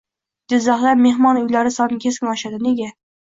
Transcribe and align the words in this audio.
Jizzaxda 0.53 0.93
mehmon 1.01 1.39
uylari 1.43 1.73
soni 1.77 1.99
keskin 2.07 2.31
oshadi? 2.35 2.63
Nega? 2.69 2.89